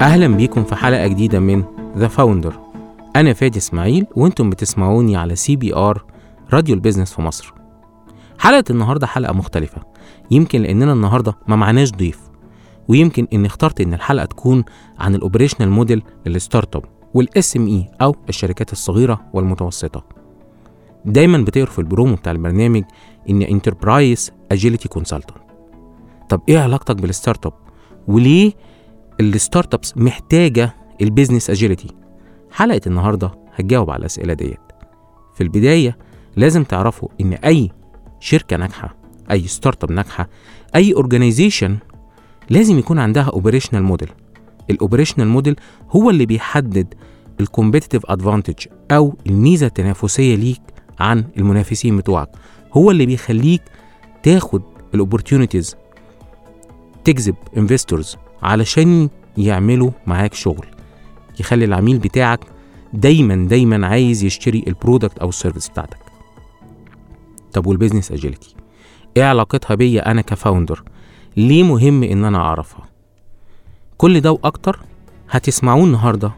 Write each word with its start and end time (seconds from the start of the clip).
أهلا 0.00 0.26
بيكم 0.28 0.64
في 0.64 0.76
حلقة 0.76 1.06
جديدة 1.06 1.40
من 1.40 1.64
The 1.96 2.08
Founder 2.08 2.54
أنا 3.16 3.32
فادي 3.32 3.58
إسماعيل 3.58 4.06
وأنتم 4.16 4.50
بتسمعوني 4.50 5.16
على 5.16 5.36
سي 5.36 5.56
بي 5.56 5.74
آر 5.74 6.04
راديو 6.52 6.74
ال 6.74 6.78
business 6.78 7.12
في 7.14 7.22
مصر. 7.22 7.54
حلقة 8.38 8.64
النهاردة 8.70 9.06
حلقة 9.06 9.32
مختلفة. 9.32 9.82
يمكن 10.30 10.62
لأننا 10.62 10.92
النهاردة 10.92 11.34
ما 11.48 11.56
معناش 11.56 11.92
ضيف 11.92 12.20
ويمكن 12.88 13.26
إني 13.32 13.46
اخترت 13.46 13.80
إن 13.80 13.94
الحلقة 13.94 14.24
تكون 14.24 14.64
عن 14.98 15.14
ال 15.14 15.70
operational 15.70 16.02
model 16.26 16.76
لل 16.76 16.84
startup 17.14 17.56
وال 17.56 17.66
SME 17.66 17.88
أو 18.02 18.16
الشركات 18.28 18.72
الصغيرة 18.72 19.20
والمتوسطة. 19.32 20.04
دايما 21.04 21.38
بتقروا 21.38 21.66
في 21.72 21.78
البرومو 21.78 22.14
بتاع 22.14 22.32
البرنامج 22.32 22.82
إن 23.30 23.42
enterprise 23.42 24.32
agility 24.52 24.88
consultant 24.88 25.36
طب 26.28 26.40
إيه 26.48 26.58
علاقتك 26.58 26.96
بال 26.96 27.46
startup 27.46 27.52
وليه 28.08 28.52
ال 29.20 29.74
startups 29.74 29.96
محتاجة 29.96 30.74
ال 31.00 31.06
business 31.06 31.50
agility 31.50 31.88
حلقة 32.50 32.80
النهارده 32.86 33.30
هتجاوب 33.54 33.90
على 33.90 34.00
الأسئلة 34.00 34.34
ديت. 34.34 34.60
في 35.34 35.40
البداية 35.42 35.98
لازم 36.36 36.64
تعرفوا 36.64 37.08
إن 37.20 37.32
أي 37.32 37.70
شركة 38.20 38.56
ناجحة 38.56 38.96
أي 39.30 39.46
startup 39.46 39.92
ناجحة 39.92 40.28
أي 40.74 40.94
organization 40.94 41.76
لازم 42.50 42.78
يكون 42.78 42.98
عندها 42.98 43.22
operational 43.22 43.82
model 43.82 44.08
ال 44.70 44.75
operational 44.75 45.28
model 45.28 45.56
هو 45.90 46.10
اللي 46.10 46.26
بيحدد 46.26 46.94
ال 47.40 47.45
competitive 47.45 48.02
advantage 48.06 48.66
أو 48.90 49.14
الميزة 49.26 49.66
التنافسية 49.66 50.34
ليك 50.36 50.60
عن 51.00 51.24
المنافسين 51.36 51.96
بتوعك. 51.96 52.28
هو 52.72 52.90
اللي 52.90 53.06
بيخليك 53.06 53.62
تاخد 54.22 54.62
ال 54.94 55.00
opportunities 55.00 55.76
تجذب 57.04 57.34
investors 57.56 58.16
علشان 58.42 59.08
يعملوا 59.38 59.90
معاك 60.06 60.34
شغل. 60.34 60.66
يخلي 61.40 61.64
العميل 61.64 61.98
بتاعك 61.98 62.40
دايما 62.92 63.48
دايما 63.48 63.86
عايز 63.86 64.24
يشتري 64.24 64.64
ال 64.66 64.72
product 64.72 65.18
أو 65.18 65.28
ال 65.28 65.33
service 65.33 65.68
بتاعتك. 65.68 65.98
طب 67.52 67.66
وال 67.66 67.75
business 67.75 68.12
agility 68.12 68.54
إيه 69.16 69.24
علاقتها 69.24 69.74
بيا 69.74 70.10
أنا 70.10 70.22
ك 70.22 70.30
founder 70.30 70.82
ليه 71.36 71.62
مهم 71.62 72.02
إن 72.02 72.24
أنا 72.24 72.38
أعرفها؟ 72.38 72.84
كل 73.96 74.20
ده 74.20 74.32
وأكتر 74.32 74.80
هتسمعوه 75.30 75.84
النهارده 75.84 76.32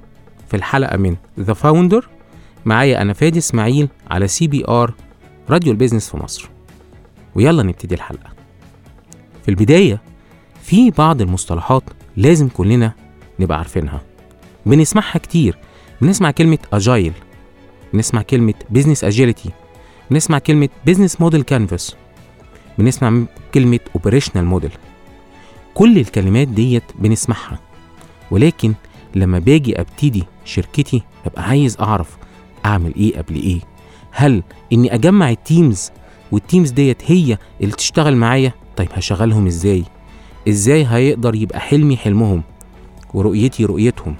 في 0.48 0.56
الحلقة 0.56 0.96
من 0.96 1.16
The 1.40 1.52
Founder 1.52 2.08
معايا 2.64 3.02
أنا 3.02 3.12
فادي 3.12 3.38
إسماعيل 3.38 3.88
على 4.10 4.28
CBR 4.28 4.94
Radio 5.50 5.72
ال 5.72 5.77
business 5.77 6.10
في 6.10 6.16
مصر. 6.16 6.48
ويلا 7.34 7.62
نبتدي 7.62 7.94
الحلقة. 7.94 8.30
في 9.42 9.48
البداية 9.48 10.02
في 10.62 10.90
بعض 10.90 11.20
المصطلحات 11.20 11.82
لازم 12.18 12.48
كلنا 12.48 12.92
نبقى 13.40 13.58
عارفينها. 13.58 14.02
بنسمعها 14.66 15.18
كتير. 15.18 15.58
بنسمع 16.00 16.30
كلمة 16.30 16.58
agile 16.72 17.12
بنسمع 17.92 18.22
كلمة 18.22 18.54
business 18.70 19.04
agility 19.04 19.50
بنسمع 20.10 20.38
كلمة 20.38 20.68
business 20.86 21.20
model 21.20 21.42
canvas 21.42 21.96
بنسمع 22.78 23.22
كلمة 23.54 23.80
operational 23.94 24.44
model 24.44 24.70
كل 25.74 25.98
الكلمات 25.98 26.48
ديت 26.48 26.82
بنسمعها. 26.98 27.58
ولكن 28.30 28.74
لما 29.14 29.38
باجي 29.38 29.80
أبتدي 29.80 30.24
شركتي 30.44 31.02
ببقى 31.26 31.42
عايز 31.48 31.76
أعرف 31.80 32.16
أعمل 32.66 32.94
إيه 32.94 33.18
قبل 33.18 33.34
إيه. 33.34 33.60
هل 34.10 34.42
إني 34.72 34.94
أجمع 34.94 35.30
ال 35.30 35.40
teams 35.40 35.90
وال 36.32 36.43
teams 36.43 36.70
ديت 36.70 37.02
هي 37.10 37.38
اللي 37.60 37.72
تشتغل 37.72 38.16
معايا؟ 38.16 38.52
طيب 38.76 38.88
هشغلهم 38.92 39.46
إزاي؟ 39.46 39.84
إزاي 40.48 40.86
هيقدر 40.86 41.34
يبقى 41.34 41.60
حلمي 41.60 41.96
حلمهم 41.96 42.42
ورؤيتي 43.14 43.64
رؤيتهم؟ 43.64 44.16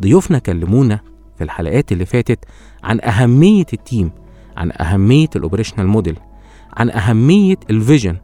ضيوفنا 0.00 0.38
كلمونا 0.38 1.00
في 1.38 1.44
الحلقات 1.44 1.92
اللي 1.92 2.06
فاتت 2.06 2.44
عن 2.84 3.00
أهمية 3.00 3.66
ال 3.72 3.80
team 3.80 4.10
عن 4.56 4.72
أهمية 4.80 5.28
ال 5.36 5.40
operational 5.40 5.86
model 5.86 6.18
عن 6.76 6.90
أهمية 6.90 7.56
ال 7.70 7.77
vision 7.77 8.16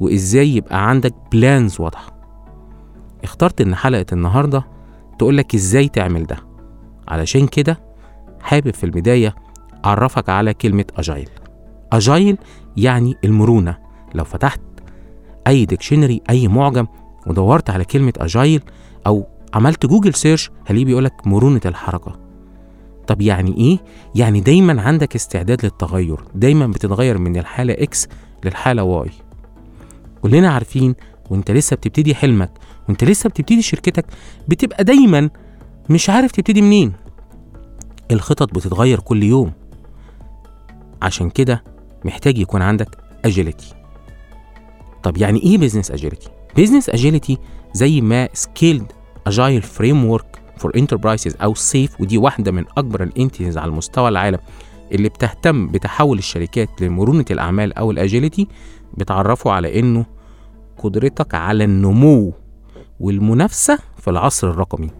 وإزاي 0.00 0.56
يبقى 0.56 0.88
عندك 0.90 1.14
plans 1.32 1.80
واضحة. 1.80 2.16
اخترت 3.24 3.60
إن 3.60 3.74
حلقة 3.74 4.06
النهاردة 4.12 4.66
تقولك 5.18 5.54
إزاي 5.54 5.88
تعمل 5.88 6.26
ده. 6.26 6.36
علشان 7.08 7.46
كده 7.46 7.80
حابب 8.40 8.74
في 8.74 8.84
البداية 8.84 9.34
أعرفك 9.84 10.28
على 10.28 10.54
كلمة 10.54 10.84
agile. 10.96 11.28
agile 11.92 12.38
يعني 12.76 13.14
المرونة. 13.24 13.78
لو 14.14 14.24
فتحت 14.24 14.60
أي 15.46 15.64
dictionary 15.64 16.20
أي 16.30 16.48
معجم 16.48 16.86
ودورت 17.26 17.70
على 17.70 17.84
كلمة 17.84 18.12
agile 18.18 18.62
أو 19.06 19.26
عملت 19.54 19.86
Google 19.86 20.14
search 20.14 20.50
هلاقيه 20.66 20.84
بيقولك 20.84 21.26
مرونة 21.26 21.60
الحركة. 21.66 22.18
طب 23.06 23.20
يعني 23.20 23.56
إيه؟ 23.56 23.78
يعني 24.14 24.40
دايما 24.40 24.82
عندك 24.82 25.14
استعداد 25.14 25.64
للتغير 25.64 26.20
دايما 26.34 26.66
بتتغير 26.66 27.18
من 27.18 27.36
الحالة 27.36 27.72
X 27.78 28.08
للحالة 28.44 28.82
Y 28.82 29.10
كلنا 30.22 30.50
عارفين 30.50 30.94
وإنت 31.30 31.50
لسه 31.50 31.76
بتبتدي 31.76 32.14
حلمك 32.14 32.50
وإنت 32.88 33.04
لسه 33.04 33.28
بتبتدي 33.28 33.62
شركتك 33.62 34.06
بتبقى 34.48 34.84
دايما 34.84 35.30
مش 35.90 36.10
عارف 36.10 36.32
تبتدي 36.32 36.62
منين. 36.62 36.92
الخطط 38.10 38.54
بتتغير 38.54 39.00
كل 39.00 39.22
يوم. 39.22 39.52
عشان 41.02 41.30
كده 41.30 41.64
محتاج 42.04 42.38
يكون 42.38 42.62
عندك 42.62 42.98
agility 43.24 43.74
طب 45.06 45.16
يعني 45.16 45.42
إيه 45.42 45.58
business 45.58 45.90
agility 45.90 46.28
business 46.56 46.88
agility 46.90 47.38
زي 47.72 48.00
ما 48.00 48.28
Scaled 48.32 48.92
Agile 49.26 49.62
Framework 49.62 50.42
for 50.56 50.72
Enterprises 50.76 51.36
أو 51.42 51.54
SAFe 51.54 52.00
ودي 52.00 52.18
واحدة 52.18 52.52
من 52.52 52.64
أكبر 52.76 53.02
ال 53.02 53.08
entities 53.08 53.58
على 53.58 53.70
مستوى 53.70 54.08
العالم 54.08 54.38
اللي 54.92 55.08
بتهتم 55.08 55.66
بتحول 55.66 56.18
الشركات 56.18 56.82
لمرونة 56.82 57.24
الأعمال 57.30 57.72
أو 57.72 57.90
ال 57.90 57.97
agility 57.97 58.48
بتعرفوا 58.94 59.52
على 59.52 59.80
إنه 59.80 60.06
قدرتك 60.78 61.34
على 61.34 61.64
النمو 61.64 62.32
والمنافسة 63.00 63.78
في 63.98 64.10
العصر 64.10 64.50
الرقمي. 64.50 64.90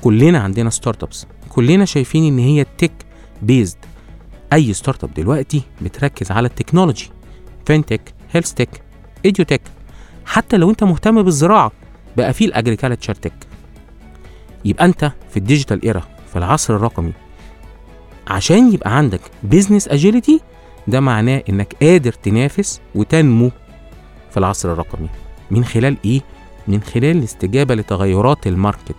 كلنا 0.00 0.38
عندنا 0.38 0.70
startups 0.70 1.26
كلنا 1.48 1.84
شايفين 1.84 2.24
إن 2.24 2.38
هي 2.38 2.66
tech 2.78 2.92
based 3.42 3.78
أي 4.52 4.72
startup 4.72 5.14
دلوقتي 5.14 5.62
بتركز 5.82 6.30
على 6.30 6.48
ال 6.48 6.54
technology 6.54 7.10
fintech 7.66 8.14
health 8.32 8.52
tech 8.52 8.87
edutech. 9.24 9.60
حتى 10.26 10.56
لو 10.56 10.70
أنت 10.70 10.84
مهتم 10.84 11.22
بالزراعة 11.22 11.72
بقى 12.16 12.32
في 12.32 12.44
ال 12.44 12.50
agriculture 12.50 13.14
tech 13.14 13.32
يبقى 14.64 14.84
أنت 14.84 15.12
في 15.30 15.36
ال 15.36 15.42
digital 15.42 15.82
era 15.84 16.02
في 16.32 16.36
العصر 16.38 16.76
الرقمي. 16.76 17.12
عشان 18.28 18.72
يبقى 18.72 18.96
عندك 18.96 19.20
business 19.42 19.88
agility 19.88 20.40
ده 20.88 21.00
معناه 21.00 21.42
إنك 21.48 21.76
قادر 21.82 22.12
تنافس 22.12 22.80
وتنمو 22.94 23.50
في 24.30 24.36
العصر 24.36 24.72
الرقمي. 24.72 25.08
من 25.50 25.64
خلال 25.64 25.96
إيه؟ 26.04 26.20
من 26.68 26.82
خلال 26.82 27.16
الاستجابة 27.16 27.74
لتغيرات 27.74 28.46
ال 28.46 28.53
market 28.53 28.96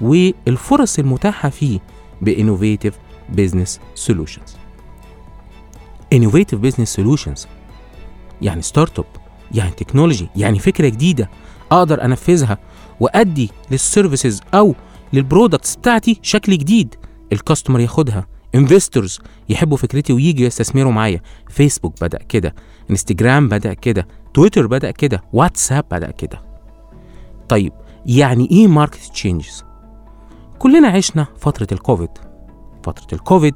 والفرص 0.00 0.98
المتاحة 0.98 1.48
فيه 1.48 1.78
ب 2.22 2.28
innovative 2.28 2.94
business 3.28 3.80
solutions 3.94 4.56
innovative 6.12 6.58
business 6.60 6.88
solutions 6.94 7.46
يعني 8.42 8.62
startup 8.62 9.04
يعني 9.54 9.70
technology 9.70 10.28
يعني 10.36 10.58
فكرة 10.58 10.88
جديدة 10.88 11.30
أقدر 11.72 12.04
أنفذها 12.04 12.58
وأدي 13.00 13.50
لل 13.70 13.84
services 13.84 14.40
أو 14.54 14.74
لل 15.12 15.25
products 15.25 15.76
بتاعتي 15.76 16.18
شكل 16.22 16.58
جديد. 16.58 16.94
ال 17.32 17.37
customer 17.37 17.80
ياخدها 17.80 18.26
investors 18.54 19.20
يحبوا 19.48 19.76
فكرتي 19.76 20.12
ويجوا 20.12 20.46
يستثمروا 20.46 20.92
معايا. 20.92 21.20
فيسبوك 21.48 21.94
بدأ 22.00 22.18
كده 22.18 22.54
انستجرام 22.90 23.48
بدأ 23.48 23.74
كده 23.74 24.06
تويتر 24.34 24.66
بدأ 24.66 24.90
كده 24.90 25.22
واتساب 25.32 25.84
بدأ 25.90 26.10
كده. 26.10 26.42
طيب 27.48 27.72
يعني 28.06 28.48
إيه 28.50 28.68
market 28.68 29.10
changes 29.12 29.64
كلنا 30.58 30.88
عشنا 30.88 31.26
فترة 31.38 31.66
الكوفيد 31.72 32.10
فترة 32.84 33.06
الكوفيد 33.12 33.54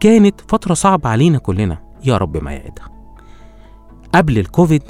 كانت 0.00 0.40
فترة 0.48 0.74
صعبة 0.74 1.08
علينا 1.08 1.38
كلنا 1.38 1.82
يا 2.04 2.16
رب 2.16 2.36
ما 2.36 2.52
يعيدها. 2.52 2.88
قبل 4.14 4.38
الكوفيد 4.38 4.82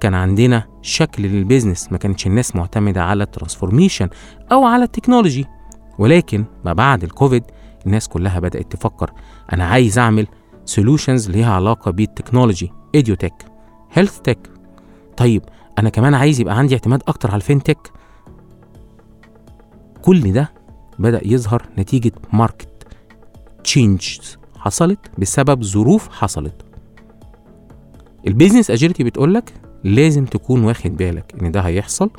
كان 0.00 0.14
عندنا 0.14 0.64
شكل 0.82 1.22
لل 1.22 1.36
business 1.36 1.92
ما 1.92 1.98
كانتش 1.98 2.26
الناس 2.26 2.56
معتمدة 2.56 3.04
على 3.04 3.24
ال 3.24 3.30
transformation 3.30 4.08
أو 4.52 4.64
على 4.64 4.84
ال 4.84 4.89
technology. 4.89 5.46
ولكن 5.98 6.44
ما 6.64 6.72
بعد 6.72 7.02
الكوفيد 7.04 7.42
الناس 7.86 8.08
كلها 8.08 8.40
بدأت 8.40 8.72
تفكر 8.72 9.12
أنا 9.52 9.64
عايز 9.64 9.98
أعمل 9.98 10.26
solutions 10.64 11.30
ليها 11.30 11.52
علاقة 11.52 11.90
بالتكنولوجي 11.90 12.72
edutech 12.94 13.34
health 13.92 14.18
tech 14.20 14.50
طيب 15.16 15.42
أنا 15.78 15.88
كمان 15.90 16.14
عايز 16.14 16.40
يبقى 16.40 16.58
عندي 16.58 16.74
اعتماد 16.74 17.02
أكتر 17.08 17.28
على 17.30 17.36
ال 17.36 17.42
fintech. 17.42 17.92
كل 20.02 20.32
ده 20.32 20.52
بدأ 20.98 21.20
يظهر 21.24 21.62
نتيجة 21.78 22.12
market 22.32 22.86
changes 23.64 24.38
حصلت 24.58 24.98
بسبب 25.18 25.62
ظروف 25.62 26.08
حصلت. 26.08 26.62
ال 28.26 28.31
business 28.31 28.70
agility 28.70 29.04
بتقولك؟ 29.04 29.52
لازم 29.84 30.24
تكون 30.24 30.64
واخد 30.64 30.96
بالك 30.96 31.34
إن 31.42 31.52
ده 31.52 31.60
هيحصل 31.60 32.10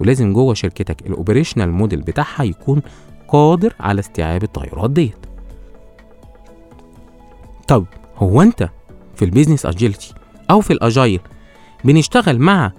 ولازم 0.00 0.32
جوه 0.32 0.54
شركتك 0.54 1.06
ال 1.06 1.11
operational 1.11 1.70
model 1.72 2.00
بتاعها 2.00 2.42
يكون 2.44 2.82
قادر 3.28 3.74
على 3.80 4.00
استيعاب 4.00 4.42
التغيرات 4.42 4.90
ديت. 4.90 5.26
طب 7.68 7.86
هو 8.16 8.42
أنت 8.42 8.68
في 9.16 9.24
ال 9.24 9.29
business 9.29 9.66
agility 9.66 10.14
أو 10.50 10.60
في 10.60 10.72
ال 10.72 10.80
agile 10.80 11.20
بنشتغل 11.84 12.38
مع 12.38 12.72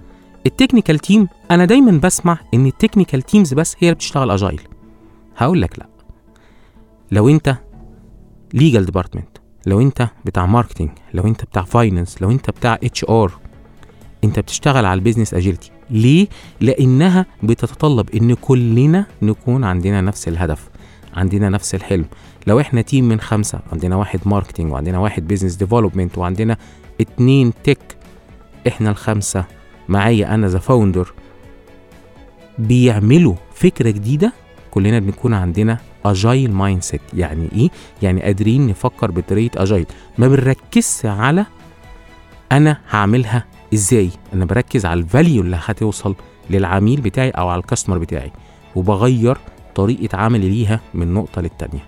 ال 0.46 0.51
technical 0.51 0.98
team 0.98 1.28
أنا 1.50 1.64
دايما 1.64 2.00
بسمع 2.04 2.38
إن 2.54 2.66
ال 2.66 2.72
technical 2.72 3.22
teams 3.22 3.54
بس 3.54 3.76
هي 3.78 3.88
اللي 3.88 3.94
بتشتغل 3.94 4.30
agile 4.30 4.60
هقول 5.36 5.62
لك 5.62 5.78
لا. 5.78 5.86
لو 7.12 7.28
أنت 7.28 7.56
legal 8.54 8.84
department 8.86 9.38
لو 9.66 9.80
أنت 9.80 10.08
بتاع 10.24 10.46
marketing 10.46 10.90
لو 11.14 11.26
أنت 11.26 11.44
بتاع 11.44 11.62
finance 11.62 12.22
لو 12.22 12.30
أنت 12.30 12.50
بتاع 12.50 12.74
HR 12.84 13.32
انت 14.24 14.38
بتشتغل 14.38 14.84
على 14.84 14.98
ال 14.98 15.02
business 15.02 15.34
agility. 15.34 15.70
ليه؟ 15.90 16.28
لانها 16.60 17.26
بتتطلب 17.42 18.10
ان 18.14 18.34
كلنا 18.34 19.06
نكون 19.22 19.64
عندنا 19.64 20.00
نفس 20.00 20.28
الهدف 20.28 20.68
عندنا 21.14 21.48
نفس 21.48 21.74
الحلم. 21.74 22.04
لو 22.46 22.60
إحنا 22.60 22.82
team 22.82 23.08
من 23.08 23.20
خمسة 23.20 23.60
عندنا 23.72 23.96
واحد 23.96 24.20
marketing 24.26 24.72
وعندنا 24.72 24.98
واحد 24.98 25.26
business 25.28 25.54
development 25.54 26.18
وعندنا 26.18 26.56
اتنين 27.00 27.52
tech 27.64 27.96
إحنا 28.68 28.90
الخمسة 28.90 29.44
معايا 29.88 30.34
أنا 30.34 30.48
the 30.48 30.58
founder 30.58 31.12
بيعملوا 32.58 33.34
فكرة 33.54 33.90
جديدة 33.90 34.32
كلنا 34.70 34.98
بنكون 34.98 35.34
عندنا 35.34 35.78
agile 36.04 36.52
mindset 36.52 37.00
يعني 37.14 37.48
إيه؟ 37.52 37.68
يعني 38.02 38.22
قادرين 38.22 38.66
نفكر 38.66 39.10
بطريقة 39.10 39.62
agile 39.62 39.86
ما 40.18 40.28
بنركزش 40.28 41.06
على 41.06 41.46
أنا 42.52 42.80
هعملها 42.90 43.44
إزاي؟ 43.74 44.10
أنا 44.32 44.44
بركز 44.44 44.86
على 44.86 45.00
ال 45.00 45.07
value 45.07 45.42
اللي 45.42 45.58
هتوصل 45.64 46.14
للعميل 46.50 47.00
بتاعي 47.00 47.30
أو 47.30 47.48
على 47.48 47.60
ال 47.60 47.64
customer 47.64 47.98
بتاعي 47.98 48.32
وبغير 48.76 49.38
طريقة 49.74 50.18
عملي 50.18 50.48
ليها 50.48 50.80
من 50.94 51.14
نقطة 51.14 51.42
للتانية. 51.42 51.84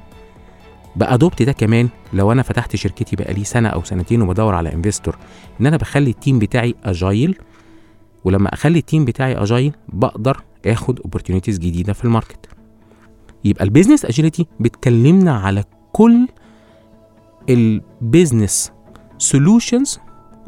ب 0.97 1.04
adopt 1.04 1.43
ده 1.43 1.53
كمان 1.53 1.89
لو 2.13 2.33
أنا 2.33 2.43
فتحت 2.43 2.77
شركتي 2.77 3.17
بقالي 3.17 3.45
سنة 3.45 3.69
أو 3.69 3.85
سنتين 3.85 4.23
وبدور 4.23 4.55
على 4.55 4.73
investor 4.75 5.17
إن 5.61 5.67
أنا 5.67 5.77
بخلي 5.77 6.11
ال 6.11 6.16
team 6.16 6.39
بتاعي 6.39 6.75
agile 6.85 7.39
ولما 8.25 8.55
أخلي 8.55 8.79
ال 8.79 8.84
team 8.84 9.05
بتاعي 9.05 9.35
agile 9.35 9.73
بقدر 9.89 10.43
آخد 10.67 11.01
opportunities 11.01 11.59
جديدة 11.59 11.93
في 11.93 12.05
ال 12.05 12.10
market. 12.10 12.47
يبقى 13.45 13.65
ال 13.65 13.69
business 13.69 14.05
agility 14.05 14.47
بتكلمنا 14.61 15.39
على 15.39 15.65
كل 15.93 16.29
ال 17.51 17.64
business 17.64 18.73
solutions 19.19 19.99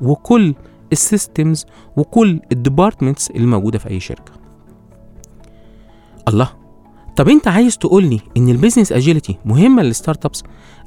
وكل 0.03 0.55
ال 0.95 1.04
systems 1.04 1.67
وكل 1.97 2.41
ال 2.53 2.59
departments 2.59 3.31
اللي 3.31 3.47
موجوده 3.47 3.79
في 3.79 3.89
أي 3.91 4.01
شركة. 4.01 4.33
الله 6.29 6.51
طب 7.17 7.29
أنت 7.29 7.49
عايز 7.49 7.79
تقول 7.79 8.05
لي 8.05 8.21
إن 8.37 8.49
ال 8.49 8.54
business 8.54 8.93
agility 8.93 9.39
مهمة 9.45 9.83
لل 9.83 10.27
startups 10.27 10.43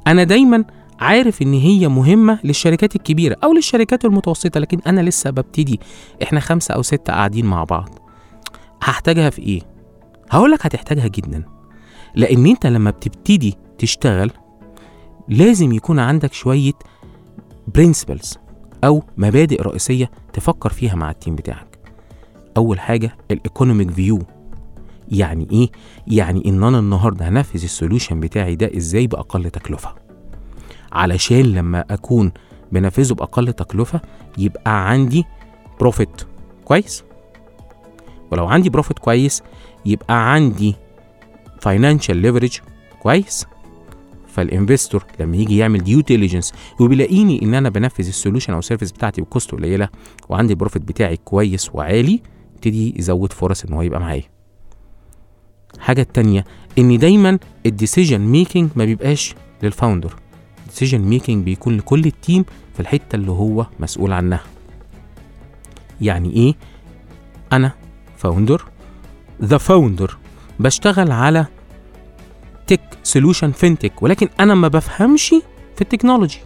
أنا 0.08 0.24
دايما 0.24 0.66
عارف 1.00 1.42
إن 1.42 1.54
هي 1.54 1.88
مهمة 1.88 2.40
للشركات 2.44 2.96
الكبيرة 2.96 3.38
أو 3.44 3.54
للشركات 3.54 4.06
المتوسطة 4.06 4.60
لكن 4.60 4.80
أنا 4.88 5.02
لسه 5.02 5.30
ببتدي. 5.30 5.80
إحنا 6.24 6.40
خمسة 6.40 6.74
أو 6.74 6.82
ستة 6.82 7.14
قاعدين 7.14 7.46
مع 7.46 7.64
بعض. 7.64 7.90
هحتاجها 8.84 9.30
في 9.30 9.42
إيه؟ 9.42 9.62
هقول 10.30 10.52
لك 10.52 10.66
هتحتاجها 10.66 11.08
جدا. 11.08 11.44
لأن 12.16 12.46
أنت 12.46 12.66
لما 12.66 12.92
بتبتدي 12.92 13.58
تشتغل 13.78 14.32
لازم 15.28 15.74
يكون 15.74 16.00
عندك 16.00 16.34
شوية 16.34 16.74
principles 17.76 18.38
أو 18.84 19.04
مبادئ 19.18 19.62
رئيسية 19.62 20.12
تفكر 20.34 20.70
فيها 20.70 20.96
مع 20.96 21.12
ال 21.12 21.17
team 21.17 21.36
بتاعك. 21.36 21.68
أول 22.58 22.80
حاجة 22.80 23.16
ال 23.32 23.38
economic 23.38 23.92
view 23.92 24.20
يعني 25.12 25.48
إيه؟ 25.52 25.70
يعني 26.08 26.44
إن 26.46 26.64
أنا 26.64 26.80
النهارده 26.80 27.28
هنفذ 27.30 27.64
ال 27.64 27.70
solution 27.70 28.20
بتاعي 28.20 28.56
ده 28.56 28.72
إزاي 28.78 29.08
بأقل 29.08 29.50
تكلفة. 29.50 29.96
علشان 30.92 31.42
لما 31.42 31.86
أكون 31.90 32.32
بنفذه 32.72 33.14
بأقل 33.14 33.54
تكلفة 33.54 34.02
يبقى 34.38 34.90
عندي 34.90 35.26
بروفيت 35.80 36.22
كويس. 36.66 37.04
ولو 38.32 38.48
عندي 38.48 38.70
profit 38.70 39.00
كويس 39.00 39.44
يبقى 39.86 40.34
عندي 40.34 40.76
financial 41.62 42.18
leverage 42.18 42.60
كويس. 43.00 43.46
فال 44.38 44.51
investor 44.51 45.06
لما 45.20 45.38
يجي 45.38 45.58
يعمل 45.58 45.84
due 45.84 46.02
diligence 46.02 46.54
وبيلاقيني 46.80 47.42
إن 47.42 47.54
أنا 47.54 47.70
بنفذ 47.70 48.08
ال 48.08 48.13
solution 48.13 48.54
أو 48.54 48.60
ال 48.60 48.64
service 48.64 48.92
بتاعتي 48.92 49.22
ب 49.22 49.28
cost 49.28 49.52
قليلة 49.52 49.90
وعندي 50.30 50.54
ال 50.54 50.58
profit 50.58 50.82
بتاعي 50.82 51.18
كويس 51.18 51.76
وعالي 51.76 52.22
يبتدي 52.56 53.00
يزود 53.00 53.34
فرص 53.34 53.66
إن 53.66 53.74
هو 53.74 53.82
يبقى 53.82 54.00
معايا. 54.00 54.24
حاجة 55.80 56.02
التانية 56.02 56.46
إن 56.78 56.98
دايما 56.98 57.40
ال 57.66 57.72
decision 57.72 58.22
making 58.22 58.70
ما 58.76 58.86
بيبقاش 58.86 59.36
لل 59.64 59.75
founder 59.75 60.16
ال 60.62 60.66
decision 60.66 61.02
making 61.02 61.44
بيكون 61.44 61.78
لكل 61.78 62.06
ال 62.06 62.14
team 62.14 62.46
في 62.74 62.80
الحتة 62.80 63.16
اللي 63.16 63.32
هو 63.32 63.66
مسؤول 63.80 64.14
عنها. 64.14 64.44
يعني 66.02 66.34
إيه؟ 66.34 66.56
أنا 67.54 67.72
founder 68.18 68.66
the 69.44 69.58
founder 69.58 70.18
بشتغل 70.60 71.12
على 71.12 71.46
tech 72.68 72.82
solution 73.04 73.52
fintech 73.52 74.04
ولكن 74.04 74.30
أنا 74.40 74.56
ما 74.56 74.68
بفهمش 74.68 75.30
في 75.76 75.82
ال 75.82 75.87
technology. 75.87 76.40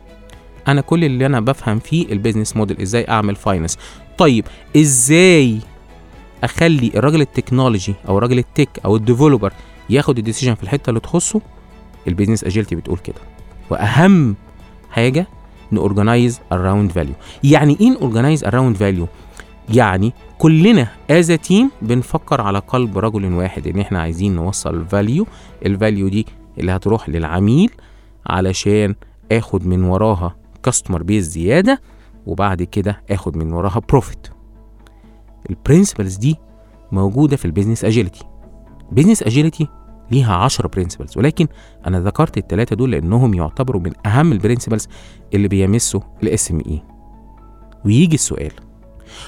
أنا 0.68 0.82
كل 0.82 1.04
اللي 1.04 1.26
أنا 1.26 1.40
بفهم 1.40 1.80
فيه 1.80 2.12
ال 2.12 2.17
business 2.17 2.56
model 2.56 2.82
إزاي 2.82 3.06
أعمل 3.10 3.36
finance 3.36 3.78
طيب 4.18 4.46
إزاي 4.78 5.60
أخلي 6.44 6.92
الراجل 6.96 7.22
ال 7.22 7.28
technology 7.28 7.94
أو 8.08 8.18
الراجل 8.18 8.38
ال 8.40 8.46
tech 8.46 8.70
أو 8.86 8.96
ال 8.96 9.02
developer 9.02 9.54
ياخد 9.90 10.18
ال 10.18 10.22
decision 10.22 10.56
في 10.56 10.64
الحتة 10.64 10.90
اللي 10.90 11.00
تخصه؟ 11.00 11.42
ال 12.08 12.12
business 12.12 12.44
agility 12.44 12.76
بتقول 12.76 12.98
كده. 12.98 13.22
وأهم 13.70 14.36
حاجة 14.92 15.28
ن 15.72 15.80
organize 15.80 16.40
around 16.52 16.92
value 16.92 17.14
يعني 17.44 17.78
إيه 17.82 17.90
ن 17.90 17.96
organize 17.96 18.44
around 18.44 18.76
value 18.78 19.08
يعني 19.70 20.14
كلنا 20.42 20.88
as 21.10 21.32
team 21.32 21.72
بنفكر 21.82 22.42
على 22.42 22.60
قلب 22.60 22.98
رجل 22.98 23.34
واحد 23.34 23.68
إن 23.68 23.80
إحنا 23.80 24.02
عايزين 24.02 24.36
نوصل 24.36 24.86
value 24.86 25.28
ال 25.66 25.73
value 25.73 26.08
دي 26.08 26.26
اللي 26.58 26.72
هتروح 26.72 27.10
للعميل 27.10 27.72
علشان 28.26 28.96
آخد 29.32 29.68
من 29.68 29.84
وراها 29.84 30.36
customer 30.64 31.04
base 31.04 31.30
زيادة 31.30 31.82
وبعد 32.26 32.64
كده 32.64 33.02
آخد 33.12 33.38
من 33.38 33.54
وراها 33.54 33.82
profit 33.90 34.28
ال 35.50 35.56
principles 35.56 36.16
دي 36.18 36.36
موجودة 36.92 37.36
في 37.38 37.46
ال 37.46 37.50
business 37.50 37.86
agility 37.86 38.24
business 38.92 39.24
agility 39.24 39.68
ليها 40.12 40.36
10 40.36 40.68
principles 40.68 41.18
ولكن 41.18 41.48
أنا 41.88 42.00
ذكرت 42.00 42.38
الثلاثه 42.38 42.76
دول 42.76 42.92
لأنهم 42.92 43.34
يعتبروا 43.34 43.82
من 43.82 43.92
أهم 44.08 44.32
ال 44.32 44.37
principles 44.37 44.88
اللي 45.34 45.48
بيمسوا 45.48 46.02
ال 46.24 46.52
SME 46.52 46.84
ويجي 47.86 48.16
السؤال. 48.16 48.52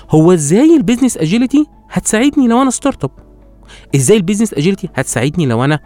هو 0.10 0.32
إزاي 0.34 0.76
ال 0.78 0.82
business 0.82 1.18
agility 1.18 1.66
هتساعدني 1.92 2.48
لو 2.48 2.62
أنا 2.62 2.70
startup 2.70 3.12
إزاي 3.96 4.18
ال 4.18 4.22
business 4.22 4.54
agility 4.54 4.90
هتساعدني 4.96 5.46
لو 5.46 5.64
أنا 5.64 5.80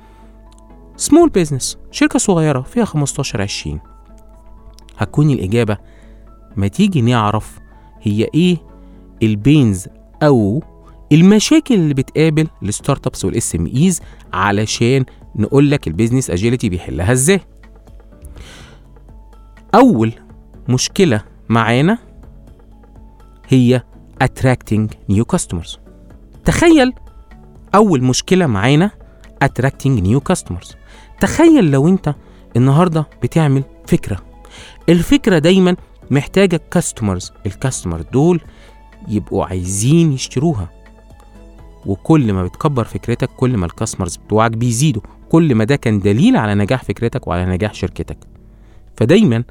small 0.98 1.30
business 1.30 1.78
شركة 1.92 2.20
صغيرة 2.20 2.62
فيها 2.62 2.86
15 2.86 3.42
20 3.42 3.80
هتكون 4.98 5.30
الإجابة 5.30 5.78
ما 6.56 6.68
تيجي 6.68 7.02
نعرف 7.02 7.60
هي 8.02 8.28
إيه 8.36 8.58
ال 9.24 9.34
pains 9.34 9.88
أو 10.24 10.64
المشاكل 11.12 11.76
اللي 11.76 11.94
بتقابل 11.94 12.48
ال 12.64 12.69
startups 12.69 13.08
وال 13.08 13.26
SMEs 13.26 14.02
علشان 14.34 15.06
نقول 15.36 15.72
لك 15.72 15.88
ال 15.88 15.92
business 15.92 16.30
agility 16.30 16.70
بيحلها 16.70 17.12
إزاي. 17.12 17.40
أول 19.76 20.14
مشكلة 20.70 21.22
معانا 21.50 21.98
هي 23.48 23.84
attracting 24.24 24.88
new 25.12 25.24
customers. 25.36 25.78
تخيل 26.46 26.94
أول 27.76 28.04
مشكلة 28.04 28.48
معانا 28.48 28.92
attracting 29.44 30.04
new 30.04 30.20
customers. 30.34 30.76
تخيل 31.20 31.72
لو 31.72 31.88
أنت 31.88 32.16
النهارده 32.56 33.08
بتعمل 33.24 33.64
فكرة. 33.88 34.24
الفكرة 34.90 35.40
دايما 35.40 35.76
محتاجة 36.12 36.62
customers 36.72 37.32
ال 37.46 37.52
customer 37.52 38.02
دول 38.02 38.42
يبقوا 39.08 39.46
عايزين 39.46 40.14
يشتروها. 40.14 40.70
وكل 41.86 42.34
ما 42.34 42.44
بتكبر 42.44 42.84
فكرتك 42.84 43.30
كل 43.30 43.58
ما 43.58 43.66
ال 43.66 43.71
customers 43.71 44.16
بتوعك 44.18 44.52
بيزيدوا 44.52 45.02
كل 45.30 45.56
ما 45.56 45.64
ده 45.64 45.76
كان 45.76 46.00
دليل 46.00 46.38
على 46.38 46.56
نجاح 46.56 46.84
فكرتك 46.84 47.28
وعلى 47.28 47.46
نجاح 47.46 47.74
شركتك. 47.74 48.18
فدايما 48.98 49.44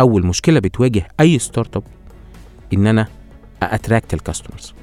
أول 0.00 0.26
مشكلة 0.26 0.60
بتواجه 0.60 1.08
أي 1.20 1.38
startup 1.38 1.82
إن 2.72 2.86
أنا 2.86 3.06
attract 3.72 4.14
ال 4.14 4.20
customers 4.20 4.74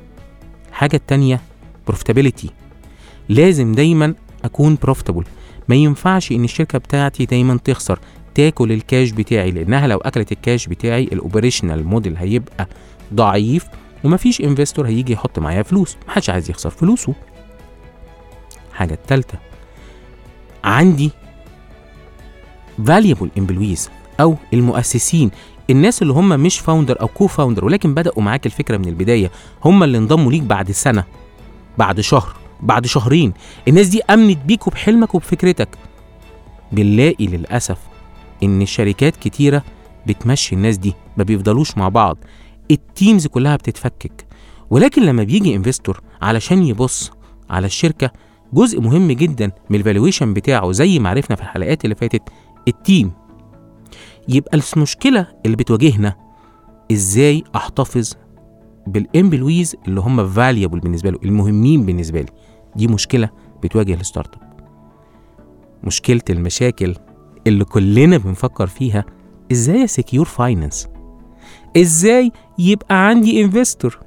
الحاجة 0.70 0.96
التانية 0.96 1.42
profitability 1.88 2.50
لازم 3.30 3.72
دايما 3.72 4.14
أكون 4.46 4.78
profitable 4.82 5.24
ما 5.68 5.76
ينفعش 5.76 6.32
إن 6.32 6.44
الشركة 6.44 6.78
بتاعتي 6.80 7.26
دايما 7.26 7.58
تخسر 7.64 8.00
تاكل 8.36 8.72
الكاش 8.72 9.12
بتاعي 9.12 9.52
لأنها 9.52 9.88
لو 9.88 9.98
أكلت 9.98 10.32
الكاش 10.32 10.68
بتاعي 10.68 11.04
ال 11.04 11.11
operational 11.11 11.88
model 11.88 12.18
هيبقى 12.18 12.68
ضعيف 13.14 13.66
ومفيش 14.04 14.42
investor 14.42 14.88
هيجي 14.88 15.14
يحط 15.14 15.40
معايا 15.40 15.64
فلوس. 15.64 15.98
محدش 16.08 16.30
عايز 16.30 16.50
يخسر 16.50 16.70
فلوسه. 16.70 17.14
الحاجة 18.72 18.94
التالتة 18.94 19.38
عندي 20.64 21.12
valuable 22.88 23.40
employees 23.40 23.90
أو 24.20 24.36
المؤسسين. 24.54 25.32
الناس 25.72 26.02
اللي 26.02 26.14
هم 26.14 26.30
مش 26.30 26.60
founder 26.60 27.02
أو 27.02 27.08
co-founder 27.08 27.66
ولكن 27.66 27.94
بدأوا 27.94 28.22
معاك 28.22 28.46
الفكرة 28.46 28.78
من 28.78 28.88
البداية 28.88 29.32
هم 29.66 29.84
اللي 29.84 29.98
انضموا 29.98 30.32
ليك 30.32 30.42
بعد 30.42 30.72
سنة 30.72 31.04
بعد 31.78 32.02
شهر 32.02 32.36
بعد 32.62 32.86
شهرين. 32.86 33.34
الناس 33.68 33.88
دي 33.88 34.02
أمنت 34.10 34.38
بيك 34.46 34.68
وبحلمك 34.68 35.16
وبفكرتك. 35.16 35.70
بنلاقي 36.72 37.28
للأسف 37.28 37.78
إن 38.44 38.66
شركات 38.66 39.16
كتيرة 39.16 39.64
بتمشي 40.08 40.56
الناس 40.56 40.78
دي 40.78 40.94
ما 41.18 41.24
بيفضلوش 41.24 41.78
مع 41.78 41.90
بعض. 41.90 42.18
ال 42.72 42.81
teams 42.81 43.28
كلها 43.28 43.56
بتتفكك. 43.56 44.26
ولكن 44.70 45.02
لما 45.02 45.24
بيجي 45.24 45.56
investor 45.56 46.02
علشان 46.22 46.64
يبص 46.64 47.12
على 47.50 47.66
الشركة 47.66 48.12
جزء 48.54 48.82
مهم 48.82 49.12
جدا 49.12 49.52
من 49.70 49.80
ال 49.80 49.85
valuation 49.85 50.34
بتاعه 50.34 50.72
زي 50.72 51.00
ما 51.00 51.10
عرفنا 51.10 51.36
في 51.36 51.42
الحلقات 51.42 51.86
اللي 51.86 51.96
فاتت 51.96 52.22
ال 52.68 52.76
team 52.76 53.12
يبقى 54.30 54.60
المشكلة 54.76 55.28
اللي 55.46 55.58
بتواجهنا. 55.58 56.16
إزاي 56.92 57.44
أحتفظ 57.56 58.14
بال 58.88 59.04
employees 59.04 59.76
اللي 59.88 60.02
هم 60.02 60.28
valuable 60.28 60.80
بالنسبة 60.80 61.10
له 61.10 61.20
المهمين 61.24 61.86
بالنسبة 61.86 62.22
لي؟ 62.22 62.30
دي 62.76 62.88
مشكلة 62.88 63.30
بتواجه 63.64 63.94
ال 63.94 64.36
startup 64.36 64.42
مشكلة 65.84 66.22
المشاكل 66.30 66.96
اللي 67.48 67.66
كلنا 67.66 68.18
بنفكر 68.18 68.68
فيها 68.68 69.06
إزاي 69.52 69.88
secure 69.88 70.26
finance 70.26 70.88
إزاي 71.78 72.32
يبقى 72.60 73.08
عندي 73.08 73.42
investor 73.44 74.00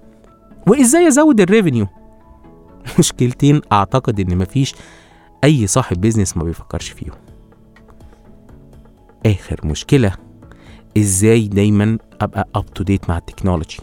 وإزاي 0.68 1.08
أزود 1.08 1.40
ال 1.40 1.46
revenue 1.46 1.86
مشكلتين 2.98 3.60
أعتقد 3.72 4.20
إن 4.20 4.38
مفيش 4.38 4.74
أي 5.44 5.66
صاحب 5.66 6.00
business 6.00 6.36
ما 6.36 6.44
بيفكرش 6.44 6.88
فيهم. 6.88 7.14
آخر 9.26 9.60
مشكلة. 9.64 10.12
إزاي 10.98 11.48
دايما 11.48 11.98
أبقى 12.20 12.48
up 12.54 12.74
to 12.74 12.84
date 12.84 13.08
مع 13.10 13.18
ال 13.18 13.23
technology؟ 13.23 13.78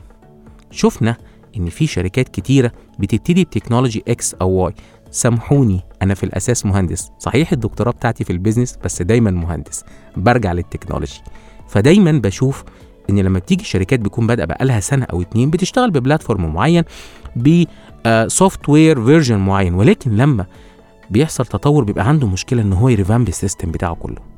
شفنا 0.71 1.17
إن 1.57 1.69
في 1.69 1.87
شركات 1.87 2.29
كتيرة 2.29 2.71
بتبتدي 2.99 3.43
ب 3.43 3.49
technology 3.49 4.03
X 4.07 4.33
أو 4.33 4.49
Y 4.49 4.73
سامحوني 5.11 5.81
أنا 6.01 6.13
في 6.13 6.23
الأساس 6.23 6.65
مهندس. 6.65 7.11
صحيح 7.19 7.51
الدكتوراه 7.51 7.91
بتاعتي 7.91 8.23
في 8.23 8.33
ال 8.33 8.38
business 8.38 8.77
بس 8.83 9.01
دايما 9.01 9.31
مهندس. 9.31 9.83
برجع 10.17 10.53
لل 10.53 10.64
technology. 10.64 11.21
فدايما 11.67 12.11
بشوف 12.11 12.63
إن 13.09 13.19
لما 13.19 13.39
بتيجي 13.39 13.63
شركات 13.63 13.99
بيكون 13.99 14.27
بادئة 14.27 14.45
بقالها 14.45 14.79
سنة 14.79 15.05
أو 15.05 15.21
اتنين 15.21 15.49
بتشتغل 15.49 15.91
ب 15.91 15.98
platform 15.98 16.53
معين 16.53 16.83
ب 17.35 18.69
software 18.69 19.05
version 19.05 19.37
معين. 19.37 19.73
ولكن 19.73 20.15
لما 20.15 20.45
بيحصل 21.09 21.45
تطور 21.45 21.83
بيبقى 21.83 22.07
عنده 22.07 22.27
مشكلة 22.27 22.61
إن 22.61 22.73
هو 22.73 22.89
ي 22.89 22.95
revamp 22.95 23.27
ال 23.27 23.34
system 23.34 23.71
بتاعه 23.71 23.95
كله. 23.95 24.30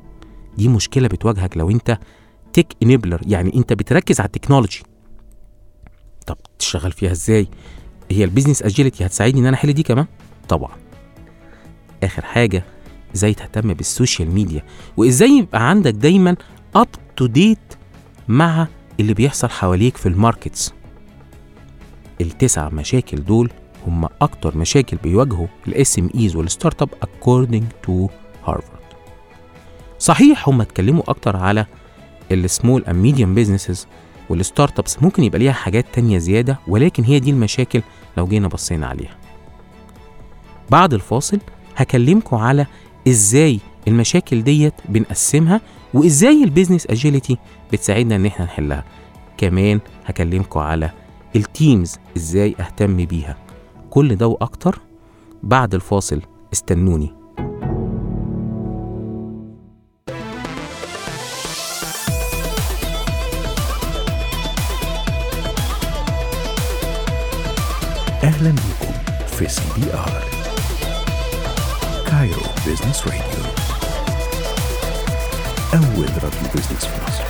دي 0.57 0.67
مشكلة 0.67 1.07
بتواجهك 1.07 1.57
لو 1.57 1.69
انت 1.69 1.98
tech 2.53 2.67
enabler 2.83 3.21
يعني 3.27 3.55
انت 3.55 3.74
بتركز 3.74 4.19
على 4.19 4.27
ال 4.27 4.32
technology. 4.32 4.83
طب 6.27 6.38
تشتغل 6.60 6.91
فيها 6.91 7.12
إزاي؟ 7.12 7.48
هي 8.12 8.24
ال 8.23 8.28
business 8.28 8.63
agility 8.63 9.05
هتساعدني 9.05 9.39
ان 9.41 9.45
أنا 9.45 9.55
احل 9.57 9.74
دي 9.74 9.83
كمان؟ 9.83 10.05
طبعا. 10.50 10.72
آخر 12.03 12.25
حاجة 12.25 12.63
إزاي 13.15 13.33
تهتم 13.33 13.74
بال 13.73 13.88
social 13.88 14.31
media؟ 14.31 14.63
وازاي 14.98 15.29
يبقى 15.29 15.69
عندك 15.69 15.93
دايما 15.93 16.36
up 16.75 16.88
to 17.17 17.25
date 17.25 17.59
مع 18.27 18.67
اللي 19.00 19.13
بيحصل 19.13 19.50
حواليك 19.50 19.98
في 19.98 20.05
ال 20.09 20.17
markets؟ 20.17 20.73
التسع 22.22 22.69
مشاكل 22.69 23.24
دول 23.24 23.50
هم 23.88 24.07
أكتر 24.22 24.57
مشاكل 24.57 24.98
بيواجهوا 24.98 25.48
ال 25.67 26.00
SMEs 26.00 26.09
وال 26.15 26.35
startup 26.35 26.89
according 26.89 27.88
to 27.88 27.91
Harvard 28.45 28.82
صحيح 30.00 30.50
هم 30.50 30.62
اتكلموا 30.62 31.03
أكتر 31.07 31.38
على 31.38 31.65
ال 32.31 32.40
small 32.40 32.85
and 32.85 32.95
medium 32.95 33.35
businesses 33.35 33.79
وال 33.79 33.88
startups 34.29 35.03
ممكن 35.03 35.23
يبقى 35.23 35.39
ليها 35.39 35.51
حاجات 35.51 35.85
تانية 35.93 36.17
زيادة 36.17 36.59
ولكن 36.67 37.03
هي 37.03 37.19
دي 37.19 37.29
المشاكل 37.29 37.81
لو 38.17 38.27
جينا 38.27 38.47
بصينا 38.47 38.88
عليها. 38.88 39.17
بعد 40.69 40.93
الفاصل 40.93 41.39
هكلمكم 41.75 42.35
على 42.38 42.65
إزاي 43.07 43.59
المشاكل 43.88 44.43
ديت 44.43 44.73
بنقسمها 44.89 45.62
وإزاي 45.93 46.43
ال 46.43 46.48
business 46.48 46.88
agility 46.88 47.38
بتساعدنا 47.73 48.15
إن 48.15 48.25
إحنا 48.25 48.45
نحلها. 48.45 48.83
كمان 49.38 49.79
هكلمكم 50.05 50.59
على 50.59 50.89
ال 51.35 51.45
teams 51.45 51.95
إزاي 52.17 52.55
أهتم 52.59 53.05
بيها. 53.05 53.38
كل 53.89 54.15
ده 54.15 54.27
وأكتر 54.27 54.79
بعد 55.43 55.73
الفاصل. 55.75 56.21
استنوني. 56.53 57.13
أهلا 68.43 68.55
بكم 68.55 68.93
في 69.38 69.47
CBR 69.47 70.23
Cairo 72.07 72.41
Business 72.65 73.07
Radio 73.07 73.43
أول 75.73 76.09
راديو 76.23 76.51
بيزنس 76.55 76.85
في 76.85 77.03
مصر 77.07 77.23